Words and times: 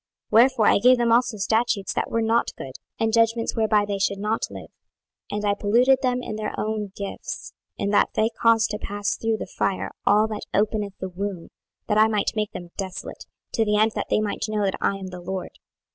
26:020:025 0.31 0.31
Wherefore 0.31 0.65
I 0.67 0.79
gave 0.79 0.97
them 0.97 1.11
also 1.11 1.37
statutes 1.37 1.93
that 1.93 2.09
were 2.09 2.23
not 2.23 2.55
good, 2.57 2.71
and 2.99 3.13
judgments 3.13 3.55
whereby 3.55 3.85
they 3.85 3.99
should 3.99 4.17
not 4.17 4.49
live; 4.49 4.71
26:020:026 5.31 5.37
And 5.37 5.45
I 5.45 5.53
polluted 5.53 5.99
them 6.01 6.23
in 6.23 6.35
their 6.37 6.59
own 6.59 6.91
gifts, 6.95 7.53
in 7.77 7.91
that 7.91 8.09
they 8.15 8.29
caused 8.29 8.71
to 8.71 8.79
pass 8.79 9.15
through 9.15 9.37
the 9.37 9.45
fire 9.45 9.91
all 10.03 10.27
that 10.29 10.47
openeth 10.55 10.97
the 10.97 11.09
womb, 11.09 11.49
that 11.85 11.99
I 11.99 12.07
might 12.07 12.31
make 12.35 12.51
them 12.51 12.71
desolate, 12.77 13.27
to 13.53 13.63
the 13.63 13.77
end 13.77 13.91
that 13.93 14.07
they 14.09 14.21
might 14.21 14.45
know 14.49 14.63
that 14.63 14.79
I 14.81 14.97
am 14.97 15.09
the 15.09 15.21
LORD. 15.21 15.51